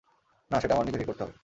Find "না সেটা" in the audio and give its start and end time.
0.51-0.73